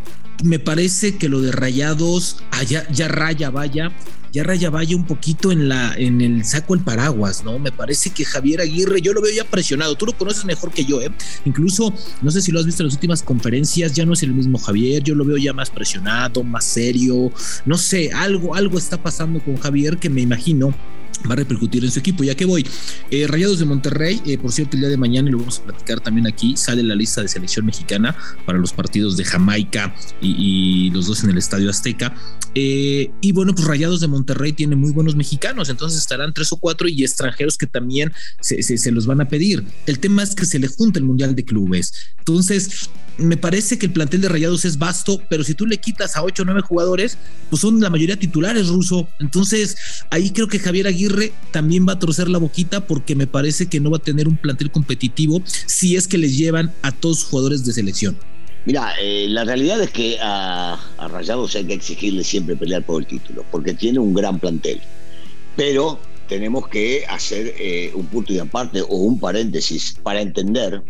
me 0.45 0.59
parece 0.59 1.17
que 1.17 1.29
lo 1.29 1.41
de 1.41 1.53
Rayados, 1.53 2.43
allá, 2.51 2.87
ya 2.91 3.09
raya, 3.09 3.51
vaya, 3.51 3.93
ya 4.33 4.43
Raya 4.43 4.71
vaya 4.71 4.95
un 4.95 5.07
poquito 5.07 5.53
en, 5.53 5.69
la, 5.69 5.95
en 5.97 6.21
el 6.21 6.45
saco 6.45 6.75
el 6.75 6.81
paraguas, 6.81 7.45
¿no? 7.45 7.59
Me 7.59 7.73
parece 7.73 8.11
que 8.11 8.25
Javier 8.25 8.61
Aguirre, 8.61 9.01
yo 9.01 9.13
lo 9.13 9.23
veo 9.23 9.35
ya 9.35 9.45
presionado, 9.45 9.97
tú 9.97 10.07
lo 10.07 10.13
conoces 10.13 10.45
mejor 10.45 10.71
que 10.71 10.85
yo, 10.85 11.01
¿eh? 11.01 11.11
Incluso, 11.45 11.93
no 12.23 12.31
sé 12.31 12.43
si 12.43 12.53
lo 12.53 12.61
has 12.61 12.67
visto 12.67 12.83
en 12.83 12.89
las 12.89 12.95
últimas 12.95 13.23
conferencias, 13.23 13.95
ya 13.95 14.05
no 14.05 14.13
es 14.13 14.23
el 14.23 14.35
mismo 14.35 14.59
Javier, 14.59 15.03
yo 15.03 15.15
lo 15.15 15.25
veo 15.25 15.39
ya 15.39 15.53
más 15.53 15.71
presionado, 15.71 16.45
más 16.45 16.65
serio, 16.65 17.33
no 17.65 17.79
sé, 17.79 18.11
algo, 18.13 18.55
algo 18.55 18.79
está 18.79 19.03
pasando 19.03 19.41
con 19.41 19.57
Javier 19.57 19.97
que 19.97 20.11
me 20.11 20.21
imagino 20.21 20.75
va 21.27 21.33
a 21.33 21.37
repercutir 21.37 21.85
en 21.85 21.91
su 21.91 21.99
equipo. 21.99 22.25
Ya 22.25 22.35
que 22.35 22.45
voy, 22.45 22.67
eh, 23.11 23.27
Rayados 23.27 23.59
de 23.59 23.65
Monterrey, 23.65 24.21
eh, 24.27 24.39
por 24.39 24.53
cierto, 24.53 24.77
el 24.77 24.81
día 24.81 24.89
de 24.89 24.97
mañana, 24.97 25.29
y 25.29 25.33
lo 25.33 25.39
vamos 25.39 25.59
a 25.61 25.65
platicar 25.65 26.01
también 26.01 26.27
aquí, 26.27 26.57
sale 26.57 26.83
la 26.83 26.95
lista 26.95 27.23
de 27.23 27.29
selección 27.29 27.67
mexicana 27.67 28.17
para 28.45 28.59
los 28.59 28.73
partidos 28.73 29.17
de 29.17 29.25
Jamaica 29.25 29.95
y, 30.21 30.91
los 30.91 31.07
dos 31.07 31.23
en 31.25 31.31
el 31.31 31.39
Estadio 31.39 31.71
Azteca. 31.71 32.15
Eh, 32.55 33.11
y 33.21 33.33
bueno, 33.33 33.55
pues 33.55 33.67
Rayados 33.67 34.01
de 34.01 34.09
Monterrey 34.09 34.53
tiene 34.53 34.75
muy 34.75 34.91
buenos 34.93 35.15
mexicanos, 35.17 35.69
entonces 35.69 36.01
estarán 36.01 36.33
tres 36.33 36.53
o 36.53 36.57
cuatro 36.57 36.89
y 36.89 37.03
extranjeros 37.03 37.59
que 37.59 37.67
también 37.67 38.13
se, 38.41 38.63
se 38.63 38.91
los 38.91 39.07
van 39.07 39.21
a 39.21 39.29
pedir. 39.29 39.65
El 39.87 39.99
tema 39.99 40.23
es 40.23 40.35
que 40.35 40.47
se 40.47 40.59
le 40.59 40.69
junta 40.69 40.99
el 40.99 41.05
Mundial 41.05 41.35
de 41.35 41.45
Clubes. 41.45 41.93
Entonces, 42.19 42.91
me 43.19 43.37
parece 43.37 43.79
que 43.79 43.87
el 43.87 43.93
plantel 43.93 44.21
de 44.21 44.29
Rayados 44.29 44.65
es 44.65 44.79
vasto, 44.79 45.21
pero 45.29 45.43
si 45.43 45.55
tú 45.55 45.67
le 45.67 45.79
quitas 45.79 46.17
a 46.17 46.23
ocho 46.23 46.43
o 46.43 46.47
nueve 46.47 46.63
jugadores, 46.63 47.19
pues 47.51 47.61
son 47.61 47.81
la 47.81 47.91
mayoría 47.91 48.19
titulares, 48.19 48.69
Ruso. 48.69 49.09
Entonces, 49.19 49.77
ahí 50.11 50.31
creo 50.31 50.47
que 50.47 50.61
Javier 50.61 50.87
Aguirre 50.87 51.08
también 51.51 51.87
va 51.89 51.95
a 51.95 51.99
torcer 51.99 52.29
la 52.29 52.39
boquita 52.39 52.87
porque 52.87 53.15
me 53.15 53.27
parece 53.27 53.67
que 53.67 53.81
no 53.81 53.91
va 53.91 53.99
a 53.99 54.03
tener 54.03 54.29
un 54.29 54.37
plantel 54.37 54.71
competitivo 54.71 55.43
si 55.45 55.97
es 55.97 56.09
que 56.09 56.19
les 56.19 56.37
llevan 56.37 56.73
a 56.83 56.93
todos 56.93 57.25
jugadores 57.25 57.65
de 57.65 57.73
selección. 57.73 58.17
Mira, 58.65 58.93
eh, 59.01 59.27
la 59.29 59.45
realidad 59.45 59.81
es 59.83 59.91
que 59.91 60.19
a, 60.21 60.79
Rayados 60.99 61.55
hay 61.57 61.65
que 61.65 61.75
exigirle 61.75 62.23
siempre 62.23 62.57
pelear 62.57 62.85
por 62.85 63.01
el 63.01 63.07
título, 63.07 63.45
porque 63.51 63.73
tiene 63.73 63.99
un 63.99 64.13
gran 64.13 64.39
plantel. 64.39 64.81
Pero 65.57 65.99
tenemos 66.29 66.69
que 66.69 67.05
hacer 67.09 67.55
eh, 67.59 67.91
un 67.95 68.07
punto 68.07 68.33
y 68.33 68.39
aparte 68.39 68.83
o 68.83 68.97
un 68.97 69.19
paréntesis 69.19 69.97
para 70.03 70.21
entender 70.21 70.83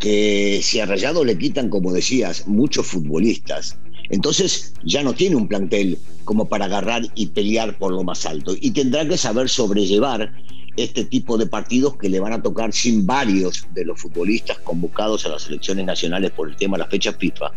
que 0.00 0.60
si 0.62 0.80
a 0.80 0.86
Rayado 0.86 1.24
le 1.24 1.38
quitan, 1.38 1.68
como 1.68 1.92
decías, 1.92 2.48
muchos 2.48 2.88
futbolistas, 2.88 3.78
entonces 4.12 4.74
ya 4.84 5.02
no 5.02 5.14
tiene 5.14 5.36
un 5.36 5.48
plantel 5.48 5.98
como 6.24 6.46
para 6.46 6.66
agarrar 6.66 7.02
y 7.14 7.28
pelear 7.28 7.78
por 7.78 7.92
lo 7.92 8.04
más 8.04 8.26
alto. 8.26 8.54
Y 8.60 8.70
tendrá 8.70 9.08
que 9.08 9.16
saber 9.16 9.48
sobrellevar 9.48 10.30
este 10.76 11.04
tipo 11.04 11.38
de 11.38 11.46
partidos 11.46 11.96
que 11.96 12.10
le 12.10 12.20
van 12.20 12.34
a 12.34 12.42
tocar 12.42 12.74
sin 12.74 13.06
varios 13.06 13.66
de 13.72 13.86
los 13.86 13.98
futbolistas 13.98 14.58
convocados 14.58 15.24
a 15.24 15.30
las 15.30 15.42
selecciones 15.44 15.86
nacionales 15.86 16.30
por 16.30 16.50
el 16.50 16.56
tema 16.56 16.76
de 16.76 16.82
las 16.82 16.90
fechas 16.90 17.16
FIFA, 17.18 17.52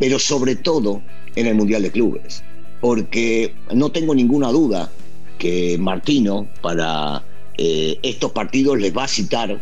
pero 0.00 0.18
sobre 0.18 0.56
todo 0.56 1.00
en 1.36 1.46
el 1.46 1.54
Mundial 1.54 1.82
de 1.82 1.92
Clubes. 1.92 2.42
Porque 2.80 3.54
no 3.72 3.92
tengo 3.92 4.12
ninguna 4.12 4.48
duda 4.48 4.90
que 5.38 5.78
Martino 5.78 6.48
para 6.60 7.22
eh, 7.56 8.00
estos 8.02 8.32
partidos 8.32 8.80
les 8.80 8.96
va 8.96 9.04
a 9.04 9.08
citar 9.08 9.60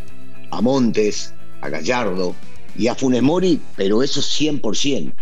a 0.49 0.61
Montes, 0.61 1.31
a 1.61 1.69
Gallardo 1.69 2.35
y 2.77 2.87
a 2.87 2.95
Funes 2.95 3.21
Mori, 3.21 3.59
pero 3.75 4.03
eso 4.03 4.21
100% 4.21 5.13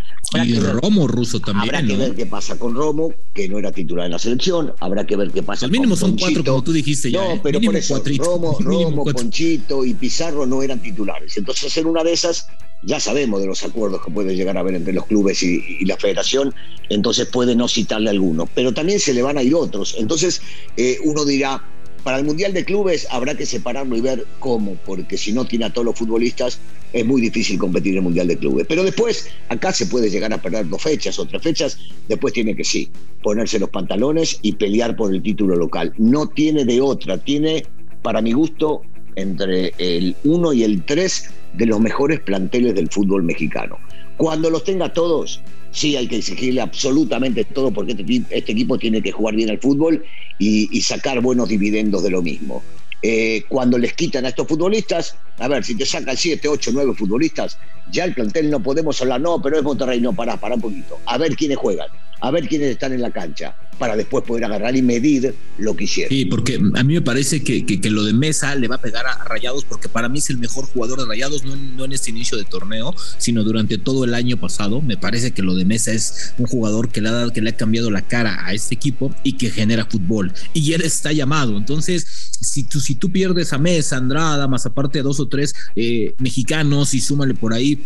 y 0.46 0.60
Romo 0.60 1.08
ruso 1.08 1.40
también. 1.40 1.76
Habrá 1.76 1.88
que 1.88 1.96
ver 1.96 2.16
qué 2.16 2.26
pasa 2.26 2.58
con 2.58 2.76
Romo, 2.76 3.14
que 3.34 3.48
no 3.48 3.60
era 3.60 3.72
titular 3.72 4.06
en 4.06 4.12
la 4.12 4.20
selección. 4.20 4.74
Habrá 4.80 5.06
que 5.06 5.16
ver 5.16 5.32
qué 5.32 5.42
pasa 5.42 5.66
Al 5.66 5.72
mínimo 5.72 5.96
son 5.96 6.18
cuatro, 6.18 6.44
como 6.44 6.64
tú 6.64 6.74
dijiste 6.74 7.12
ya. 7.12 7.24
No, 7.24 7.34
¿eh? 7.34 7.40
pero 7.42 7.62
por 7.62 7.76
eso, 7.76 8.02
Romo, 8.18 8.58
Romo 8.60 9.06
Ponchito 9.06 9.86
y 9.86 9.94
Pizarro 9.94 10.46
no 10.46 10.62
eran 10.62 10.80
titulares. 10.80 11.38
Entonces, 11.38 11.76
en 11.78 11.86
una 11.86 12.04
de 12.04 12.14
esas, 12.14 12.48
ya 12.84 13.00
sabemos 13.00 13.40
de 13.42 13.48
los 13.48 13.64
acuerdos 13.64 14.02
que 14.04 14.12
puede 14.12 14.36
llegar 14.36 14.58
a 14.58 14.60
haber 14.60 14.76
entre 14.76 14.94
los 14.94 15.06
clubes 15.06 15.42
y, 15.44 15.86
la 15.86 15.98
federación. 15.98 16.54
Entonces, 16.90 17.28
puede 17.28 17.56
no 17.56 17.68
citarle 17.68 18.10
alguno. 18.10 18.50
Pero 18.54 18.74
también 18.74 19.00
se 19.00 19.14
le 19.14 19.22
van 19.22 19.38
a 19.38 19.44
ir 19.44 19.56
otros. 19.56 19.96
Entonces, 19.98 20.42
eh, 20.76 20.98
uno 21.06 21.24
dirá, 21.24 21.64
para 22.04 22.20
el 22.20 22.26
Mundial 22.26 22.54
de 22.54 22.64
Clubes 22.66 23.08
habrá 23.12 23.36
que 23.36 23.46
separarlo 23.46 23.96
y 23.96 24.02
ver 24.02 24.26
cómo, 24.40 24.76
porque 24.86 25.18
si 25.18 25.34
no 25.34 25.46
tiene 25.46 25.66
a 25.66 25.74
todos 25.74 25.86
los 25.86 25.96
futbolistas, 25.98 26.60
es 26.94 27.06
muy 27.06 27.22
difícil 27.22 27.60
competir 27.60 27.94
en 27.94 27.98
el 27.98 28.04
Mundial 28.04 28.28
de 28.28 28.38
Clubes. 28.38 28.66
Pero 28.68 28.84
después, 28.84 29.30
acá 29.50 29.74
se 29.74 29.88
puede 29.88 30.10
llegar 30.10 30.34
a 30.34 30.42
perder 30.42 30.70
dos 30.70 30.82
fechas 30.82 31.20
o 31.20 31.26
tres 31.26 31.42
fechas, 31.42 31.78
después 32.08 32.34
tiene 32.34 32.56
que 32.56 32.64
sí, 32.64 32.90
ponerse 33.22 33.60
los 33.60 33.70
pantalones 33.70 34.40
y 34.42 34.54
pelear 34.54 34.96
por 34.96 35.14
el 35.14 35.22
título 35.22 35.56
local. 35.56 35.94
No 35.98 36.28
tiene 36.28 36.66
de 36.66 36.82
otra, 36.82 37.18
tiene, 37.18 37.66
para 38.02 38.22
mi 38.22 38.32
gusto, 38.32 38.82
entre 39.16 39.74
el 39.80 40.16
1 40.24 40.54
y 40.54 40.64
el 40.64 40.84
3 40.86 41.30
de 41.54 41.66
los 41.66 41.80
mejores 41.80 42.20
planteles 42.20 42.76
del 42.76 42.90
fútbol 42.90 43.24
mexicano. 43.24 43.78
Cuando 44.18 44.50
los 44.50 44.64
tenga 44.64 44.94
todos, 44.94 45.42
sí 45.78 45.96
hay 45.96 46.08
que 46.08 46.18
exigirle 46.18 46.62
absolutamente 46.62 47.46
todo 47.46 47.72
porque 47.72 47.92
este, 47.92 48.24
este 48.32 48.52
equipo 48.52 48.80
tiene 48.80 49.02
que 49.02 49.12
jugar 49.12 49.36
bien 49.36 49.52
al 49.52 49.60
fútbol 49.60 50.04
y, 50.40 50.82
sacar 50.82 51.22
buenos 51.22 51.50
dividendos 51.50 52.04
de 52.04 52.10
lo 52.10 52.22
mismo. 52.22 52.64
Eh, 53.04 53.44
cuando 53.48 53.78
les 53.78 53.94
quitan 53.94 54.26
a 54.26 54.30
estos 54.30 54.48
futbolistas, 54.48 55.18
a 55.38 55.48
ver, 55.48 55.64
si 55.64 55.76
te 55.76 55.86
sacan 55.86 56.18
7, 56.18 56.48
8, 56.48 56.72
9 56.74 56.94
futbolistas, 56.96 57.60
ya 57.92 58.06
el 58.06 58.16
plantel 58.16 58.50
no 58.50 58.62
podemos 58.62 59.00
hablar, 59.02 59.22
no, 59.22 59.40
pero 59.40 59.58
es 59.58 59.64
Monterrey, 59.64 60.02
no, 60.02 60.14
para, 60.14 60.38
para 60.38 60.56
un 60.56 60.62
poquito. 60.62 61.00
A 61.06 61.18
ver 61.20 61.36
quiénes 61.36 61.58
juegan, 61.58 61.90
a 62.20 62.32
ver 62.32 62.48
quiénes 62.48 62.70
están 62.70 62.94
en 62.94 63.02
la 63.02 63.12
cancha, 63.12 63.56
para 63.78 63.96
después 63.96 64.24
poder 64.24 64.46
agarrar 64.46 64.76
y 64.76 64.82
medir 64.82 65.36
lo 65.58 65.76
que 65.76 65.86
hicieron. 65.86 66.10
Sí, 66.10 66.26
porque 66.26 66.56
a 66.56 66.84
mí 66.84 66.94
me 66.96 67.02
parece 67.02 67.44
que, 67.44 67.66
que, 67.66 67.90
lo 67.90 68.04
de 68.04 68.14
Mesa 68.14 68.56
le 68.56 68.68
va 68.68 68.76
a 68.76 68.82
pegar 68.82 69.06
a 69.06 69.24
Rayados, 69.24 69.66
porque 69.66 69.90
para 69.90 70.10
mí 70.10 70.20
es 70.20 70.30
el 70.30 70.38
mejor 70.38 70.66
jugador 70.66 71.00
de 71.00 71.06
Rayados, 71.06 71.44
no, 71.44 71.56
no 71.56 71.86
en 71.86 71.92
este 71.92 72.10
inicio 72.10 72.38
de 72.38 72.44
torneo, 72.44 72.94
sino 73.18 73.44
durante 73.44 73.78
todo 73.78 74.04
el 74.04 74.14
año 74.14 74.38
pasado. 74.38 74.82
Me 74.82 74.98
parece 74.98 75.32
que 75.32 75.42
lo 75.42 75.56
de 75.56 75.66
Mesa 75.66 75.92
es 75.92 76.34
un 76.38 76.48
jugador 76.48 76.90
que 76.90 77.02
le 77.02 77.10
ha, 77.10 77.12
dado, 77.12 77.32
que 77.32 77.42
le 77.42 77.52
ha 77.52 77.58
cambiado 77.58 77.92
la 77.92 78.02
cara 78.02 78.46
a 78.46 78.54
este 78.54 78.76
equipo 78.76 79.14
y 79.24 79.34
que 79.34 79.50
genera 79.50 79.86
fútbol. 79.86 80.34
Y 80.54 80.74
él 80.74 80.82
está 80.82 81.12
llamado, 81.12 81.58
entonces 81.58 82.06
si 82.40 82.64
tú, 82.64 82.80
si 82.80 82.96
tú 82.96 83.12
pierdes 83.12 83.54
a 83.54 83.58
Mesa, 83.58 83.98
Andrada, 83.98 84.48
más 84.48 84.66
aparte 84.66 85.00
de 85.00 85.04
dos 85.04 85.20
o 85.20 85.28
tres 85.28 85.54
eh, 85.76 86.14
mexicanos 86.20 86.94
y 86.94 87.02
súmale 87.02 87.34
por 87.34 87.54
ahí 87.54 87.84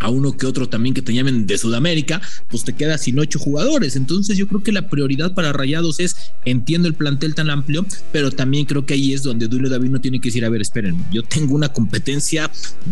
a 0.00 0.08
uno 0.08 0.36
que 0.36 0.46
otro 0.46 0.68
también 0.68 0.94
que 0.94 1.02
te 1.02 1.14
llamen 1.14 1.46
de 1.46 1.58
Sudamérica, 1.58 2.20
pues 2.48 2.64
te 2.64 2.72
quedas 2.72 3.02
sin 3.02 3.18
ocho 3.18 3.38
jugadores. 3.38 3.96
Entonces 3.96 4.36
yo 4.36 4.48
creo 4.48 4.62
que 4.62 4.72
la 4.72 4.88
prioridad 4.88 5.34
para 5.34 5.52
Rayados 5.52 6.00
es, 6.00 6.16
entiendo 6.44 6.88
el 6.88 6.94
plantel 6.94 7.34
tan 7.34 7.50
amplio, 7.50 7.86
pero 8.10 8.30
también 8.30 8.64
creo 8.64 8.86
que 8.86 8.94
ahí 8.94 9.12
es 9.12 9.22
donde 9.22 9.46
Dulio 9.46 9.70
David 9.70 9.90
no 9.90 10.00
tiene 10.00 10.20
que 10.20 10.28
decir, 10.28 10.44
a 10.44 10.48
ver, 10.48 10.62
esperen, 10.62 10.96
yo 11.12 11.22
tengo 11.22 11.54
una 11.54 11.72
competencia 11.72 12.50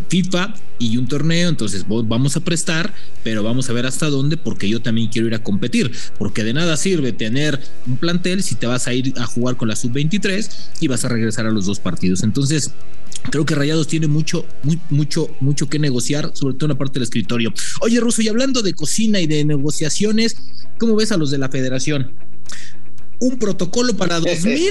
FIFA 0.09 0.55
y 0.79 0.97
un 0.97 1.09
torneo, 1.09 1.49
entonces 1.49 1.85
vamos 1.89 2.37
a 2.37 2.41
prestar, 2.41 2.93
pero 3.25 3.43
vamos 3.43 3.69
a 3.69 3.73
ver 3.73 3.87
hasta 3.87 4.09
dónde, 4.11 4.37
porque 4.37 4.69
yo 4.69 4.81
también 4.81 5.09
quiero 5.09 5.27
ir 5.27 5.35
a 5.35 5.43
competir, 5.43 5.91
porque 6.19 6.45
de 6.45 6.53
nada 6.53 6.77
sirve 6.77 7.13
tener 7.13 7.59
un 7.87 7.97
plantel 7.97 8.43
si 8.43 8.55
te 8.55 8.67
vas 8.67 8.87
a 8.87 8.95
ir 8.95 9.15
a 9.17 9.27
jugar 9.27 9.57
con 9.57 9.69
la 9.69 9.77
sub-23 9.77 10.51
y 10.81 10.89
vas 10.89 11.05
a 11.05 11.09
regresar 11.09 11.47
a 11.47 11.51
los 11.51 11.67
dos 11.67 11.81
partidos. 11.81 12.23
Entonces, 12.23 12.73
creo 13.31 13.45
que 13.45 13.55
Rayados 13.55 13.87
tiene 13.89 14.07
mucho, 14.07 14.47
muy, 14.63 14.81
mucho, 14.91 15.29
mucho 15.41 15.69
que 15.69 15.79
negociar, 15.79 16.31
sobre 16.35 16.55
todo 16.55 16.67
en 16.67 16.73
la 16.73 16.79
parte 16.79 16.95
del 16.95 17.05
escritorio. 17.05 17.53
Oye, 17.81 18.01
Russo, 18.01 18.23
y 18.23 18.29
hablando 18.29 18.63
de 18.63 18.75
cocina 18.75 19.21
y 19.21 19.27
de 19.27 19.45
negociaciones, 19.45 20.37
¿cómo 20.79 20.97
ves 20.97 21.13
a 21.13 21.17
los 21.17 21.31
de 21.31 21.39
la 21.39 21.49
federación? 21.49 22.13
¿Un 23.21 23.39
protocolo 23.39 23.97
para 23.97 24.21
2000? 24.21 24.71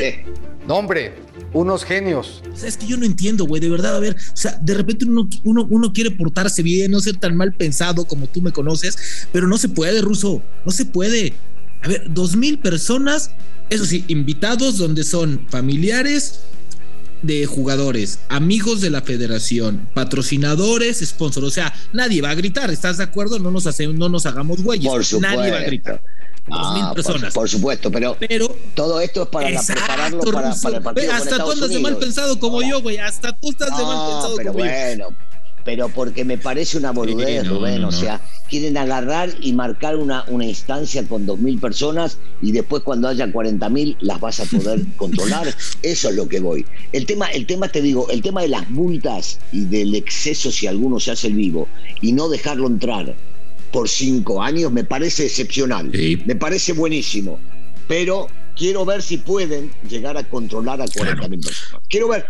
no, 0.67 0.75
hombre, 0.75 1.13
unos 1.53 1.83
genios. 1.85 2.41
O 2.51 2.55
sea, 2.55 2.67
es 2.67 2.77
que 2.77 2.87
yo 2.87 2.97
no 2.97 3.05
entiendo, 3.05 3.45
güey, 3.45 3.61
de 3.61 3.69
verdad, 3.69 3.95
a 3.95 3.99
ver, 3.99 4.15
o 4.15 4.37
sea, 4.37 4.57
de 4.61 4.73
repente 4.73 5.05
uno, 5.05 5.29
uno, 5.43 5.67
uno 5.69 5.93
quiere 5.93 6.11
portarse 6.11 6.61
bien, 6.61 6.91
no 6.91 6.99
ser 6.99 7.17
tan 7.17 7.35
mal 7.35 7.53
pensado 7.53 8.05
como 8.05 8.27
tú 8.27 8.41
me 8.41 8.51
conoces, 8.51 9.27
pero 9.31 9.47
no 9.47 9.57
se 9.57 9.69
puede, 9.69 10.01
Russo, 10.01 10.41
no 10.65 10.71
se 10.71 10.85
puede. 10.85 11.33
A 11.81 11.87
ver, 11.87 12.11
dos 12.13 12.35
mil 12.35 12.59
personas, 12.59 13.31
eso 13.69 13.85
sí, 13.85 14.03
invitados 14.07 14.77
donde 14.77 15.03
son 15.03 15.45
familiares, 15.49 16.41
de 17.21 17.45
jugadores, 17.45 18.19
amigos 18.29 18.81
de 18.81 18.89
la 18.89 19.01
federación, 19.01 19.89
patrocinadores, 19.93 20.99
sponsors. 20.99 21.47
O 21.47 21.51
sea, 21.51 21.73
nadie 21.93 22.21
va 22.21 22.29
a 22.29 22.35
gritar, 22.35 22.69
¿estás 22.69 22.97
de 22.97 23.03
acuerdo? 23.03 23.39
No 23.39 23.51
nos, 23.51 23.67
hacemos, 23.67 23.95
no 23.95 24.09
nos 24.09 24.25
hagamos 24.25 24.63
güeyes. 24.63 25.13
Nadie 25.19 25.51
va 25.51 25.57
a 25.57 25.63
gritar. 25.63 26.01
Dos 26.47 26.73
mil 26.73 26.85
personas. 26.93 27.33
Por, 27.33 27.49
supuesto, 27.49 27.91
pero, 27.91 28.15
pero 28.19 28.47
todo 28.73 29.01
esto 29.01 29.23
es 29.23 29.29
para 29.29 29.47
prepararlo 29.47 30.19
para, 30.31 30.53
para, 30.55 30.77
el 30.77 30.83
partido. 30.83 31.11
Hasta 31.11 31.43
tú 31.43 31.51
andas 31.51 31.69
de 31.69 31.79
mal 31.79 31.97
pensado 31.97 32.39
como 32.39 32.61
yo, 32.61 32.81
güey. 32.81 32.97
Hasta 32.97 33.37
tú 33.37 33.49
estás 33.49 33.77
de 33.77 33.83
mal 33.83 34.11
pensado 34.11 34.35
pero 34.37 34.53
como 34.53 34.63
bueno, 34.63 35.07
pero 35.65 35.89
porque 35.89 36.23
me 36.23 36.37
parece 36.37 36.77
una 36.77 36.91
boludez, 36.91 37.45
Rubén. 37.47 37.83
o 37.83 37.91
sea, 37.91 38.21
quieren 38.49 38.77
agarrar 38.77 39.29
y 39.41 39.53
marcar 39.53 39.97
una, 39.97 40.23
una 40.27 40.45
instancia 40.45 41.07
con 41.07 41.25
2.000 41.27 41.59
personas 41.59 42.17
y 42.41 42.51
después 42.51 42.83
cuando 42.83 43.07
haya 43.07 43.27
40.000 43.27 43.97
las 44.01 44.19
vas 44.19 44.39
a 44.39 44.45
poder 44.45 44.81
controlar. 44.97 45.53
Eso 45.81 46.09
es 46.09 46.15
lo 46.15 46.27
que 46.27 46.39
voy. 46.39 46.65
El 46.91 47.05
tema, 47.05 47.27
el 47.27 47.45
tema, 47.45 47.67
te 47.67 47.81
digo, 47.81 48.09
el 48.09 48.21
tema 48.21 48.41
de 48.41 48.49
las 48.49 48.69
multas 48.69 49.39
y 49.51 49.65
del 49.65 49.95
exceso 49.95 50.51
si 50.51 50.67
alguno 50.67 50.99
se 50.99 51.11
hace 51.11 51.27
el 51.27 51.33
vivo 51.33 51.67
y 52.01 52.13
no 52.13 52.29
dejarlo 52.29 52.67
entrar 52.67 53.15
por 53.71 53.89
cinco 53.89 54.41
años 54.41 54.71
me 54.71 54.83
parece 54.83 55.25
excepcional. 55.25 55.91
Me 56.25 56.35
parece 56.35 56.73
buenísimo. 56.73 57.39
Pero 57.87 58.27
quiero 58.55 58.85
ver 58.85 59.01
si 59.01 59.17
pueden 59.17 59.71
llegar 59.89 60.17
a 60.17 60.23
controlar 60.23 60.81
a 60.81 60.85
40.000 60.85 61.43
personas. 61.43 61.83
Quiero 61.89 62.09
ver. 62.09 62.25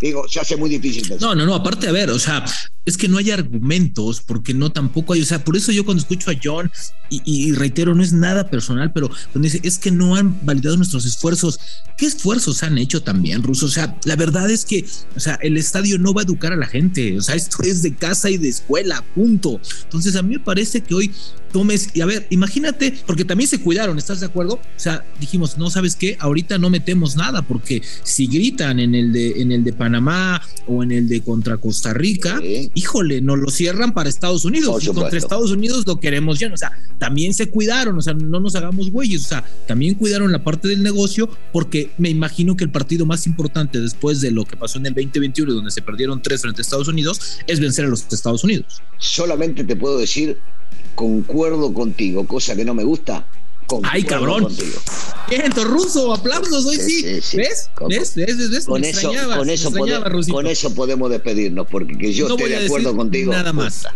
Digo, 0.00 0.26
se 0.28 0.40
hace 0.40 0.56
muy 0.56 0.70
difícil. 0.70 1.14
No, 1.20 1.34
no, 1.34 1.44
no, 1.44 1.54
aparte, 1.54 1.86
a 1.86 1.92
ver, 1.92 2.08
o 2.10 2.18
sea, 2.18 2.42
es 2.86 2.96
que 2.96 3.08
no 3.08 3.18
hay 3.18 3.30
argumentos, 3.30 4.22
porque 4.26 4.54
no 4.54 4.72
tampoco 4.72 5.12
hay, 5.12 5.22
o 5.22 5.24
sea, 5.24 5.44
por 5.44 5.56
eso 5.56 5.70
yo 5.72 5.84
cuando 5.84 6.02
escucho 6.02 6.30
a 6.30 6.34
John 6.42 6.70
y, 7.10 7.52
reitero, 7.52 7.94
no 7.94 8.02
es 8.02 8.12
nada 8.12 8.48
personal, 8.48 8.92
pero 8.92 9.08
cuando 9.08 9.40
dice, 9.40 9.60
es 9.64 9.78
que 9.78 9.90
no 9.90 10.14
han 10.14 10.44
validado 10.46 10.76
nuestros 10.76 11.04
esfuerzos, 11.06 11.58
¿qué 11.98 12.06
esfuerzos 12.06 12.62
han 12.62 12.78
hecho 12.78 13.02
también, 13.02 13.42
Ruso? 13.42 13.66
O 13.66 13.68
sea, 13.68 13.98
la 14.04 14.14
verdad 14.14 14.48
es 14.48 14.64
que, 14.64 14.86
o 15.16 15.20
sea, 15.20 15.34
el 15.42 15.56
estadio 15.56 15.98
no 15.98 16.14
va 16.14 16.22
a 16.22 16.24
educar 16.24 16.52
a 16.52 16.56
la 16.56 16.66
gente, 16.66 17.18
o 17.18 17.20
sea, 17.20 17.34
esto 17.34 17.62
es 17.64 17.82
de 17.82 17.94
casa 17.96 18.30
y 18.30 18.36
de 18.36 18.48
escuela, 18.48 19.04
punto. 19.14 19.60
Entonces, 19.82 20.14
a 20.14 20.22
mí 20.22 20.34
me 20.34 20.40
parece 20.40 20.82
que 20.82 20.94
hoy 20.94 21.10
tomes, 21.52 21.90
y 21.94 22.00
a 22.00 22.06
ver, 22.06 22.26
imagínate, 22.30 22.94
porque 23.06 23.24
también 23.24 23.48
se 23.48 23.60
cuidaron, 23.60 23.98
¿estás 23.98 24.20
de 24.20 24.26
acuerdo? 24.26 24.54
O 24.54 24.60
sea, 24.76 25.04
dijimos, 25.18 25.58
no, 25.58 25.68
¿sabes 25.68 25.96
qué? 25.96 26.16
Ahorita 26.20 26.58
no 26.58 26.70
metemos 26.70 27.16
nada, 27.16 27.42
porque 27.42 27.82
si 28.04 28.26
gritan 28.28 28.78
en 28.78 28.94
el 28.94 29.12
de, 29.12 29.42
en 29.42 29.52
el 29.52 29.64
de 29.64 29.72
Panamá 29.72 30.40
o 30.66 30.82
en 30.82 30.92
el 30.92 31.08
de 31.08 31.22
contra 31.22 31.56
Costa 31.56 31.92
Rica, 31.92 32.40
híjole, 32.74 33.20
nos 33.20 33.38
lo 33.38 33.50
cierran 33.50 33.92
para 33.92 34.08
Estados 34.08 34.44
Unidos. 34.44 34.84
Y 34.84 34.88
contra 34.88 35.18
Estados 35.18 35.50
Unidos 35.50 35.86
lo 35.86 35.98
queremos 36.00 36.38
ya. 36.38 36.52
O 36.52 36.56
sea, 36.56 36.72
también 36.98 37.34
se 37.34 37.48
cuidaron, 37.48 37.98
o 37.98 38.02
sea, 38.02 38.14
no 38.14 38.40
nos 38.40 38.54
hagamos 38.56 38.90
güeyes. 38.90 39.24
O 39.24 39.28
sea, 39.28 39.44
también 39.66 39.94
cuidaron 39.94 40.32
la 40.32 40.42
parte 40.42 40.68
del 40.68 40.82
negocio, 40.82 41.28
porque 41.52 41.90
me 41.98 42.10
imagino 42.10 42.56
que 42.56 42.64
el 42.64 42.70
partido 42.70 43.06
más 43.06 43.26
importante 43.26 43.80
después 43.80 44.20
de 44.20 44.30
lo 44.30 44.44
que 44.44 44.56
pasó 44.56 44.78
en 44.78 44.86
el 44.86 44.94
2021, 44.94 45.52
donde 45.52 45.70
se 45.70 45.82
perdieron 45.82 46.22
tres 46.22 46.42
frente 46.42 46.60
a 46.60 46.62
Estados 46.62 46.88
Unidos, 46.88 47.38
es 47.46 47.60
vencer 47.60 47.84
a 47.84 47.88
los 47.88 48.06
Estados 48.10 48.44
Unidos. 48.44 48.82
Solamente 48.98 49.64
te 49.64 49.76
puedo 49.76 49.98
decir, 49.98 50.38
concuerdo 50.94 51.72
contigo, 51.72 52.26
cosa 52.26 52.54
que 52.56 52.64
no 52.64 52.74
me 52.74 52.84
gusta, 52.84 53.26
Ay, 53.84 54.04
cabrón. 54.04 54.48
Viento 55.28 55.64
ruso, 55.64 56.12
aplausos 56.12 56.66
hoy 56.66 56.76
sí. 56.76 57.02
¿Ves? 57.04 57.70
¿Ves? 57.88 58.14
¿Ves? 58.16 58.50
¿Ves? 58.50 58.64
Con, 58.66 58.84
eso, 58.84 59.12
con, 59.36 59.50
eso 59.50 59.70
con 60.32 60.46
eso 60.46 60.74
podemos 60.74 61.10
despedirnos, 61.10 61.66
porque 61.70 61.96
que 61.96 62.12
yo 62.12 62.28
esté 62.28 62.48
de 62.48 62.66
acuerdo 62.66 62.96
contigo. 62.96 63.32
Nada 63.32 63.52
más. 63.52 63.86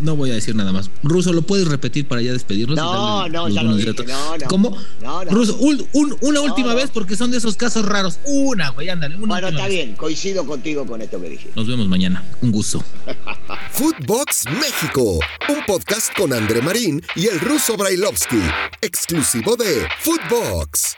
No 0.00 0.16
voy 0.16 0.30
a 0.30 0.34
decir 0.34 0.54
nada 0.54 0.72
más. 0.72 0.90
Ruso, 1.02 1.32
¿lo 1.32 1.42
puedes 1.42 1.66
repetir 1.68 2.06
para 2.06 2.22
ya 2.22 2.32
despedirnos? 2.32 2.76
No, 2.76 3.28
no, 3.28 3.48
ya 3.48 3.62
lo 3.62 3.76
dije, 3.76 3.92
no, 4.06 4.36
no. 4.38 4.46
¿Cómo? 4.48 4.76
No, 5.02 5.24
no. 5.24 5.30
Ruso, 5.30 5.56
un- 5.58 5.86
un- 5.92 6.16
una 6.20 6.40
última 6.40 6.70
no. 6.70 6.76
vez 6.76 6.90
porque 6.92 7.16
son 7.16 7.30
de 7.30 7.38
esos 7.38 7.56
casos 7.56 7.84
raros. 7.86 8.18
Una, 8.26 8.70
güey, 8.70 8.88
ándale. 8.88 9.16
Una 9.16 9.26
Bueno, 9.26 9.48
está 9.48 9.62
vez. 9.62 9.70
bien, 9.72 9.94
coincido 9.96 10.44
contigo 10.46 10.86
con 10.86 11.00
esto 11.02 11.20
que 11.20 11.28
dijiste. 11.28 11.52
Nos 11.56 11.66
vemos 11.66 11.86
mañana. 11.88 12.22
Un 12.42 12.50
gusto. 12.52 12.82
Footbox 13.72 14.44
México, 14.60 15.18
un 15.48 15.64
podcast 15.66 16.12
con 16.16 16.32
André 16.32 16.60
Marín 16.62 17.02
y 17.16 17.26
el 17.26 17.40
ruso 17.40 17.76
Brailovsky, 17.76 18.40
exclusivo 18.82 19.56
de 19.56 19.86
Footbox. 20.00 20.96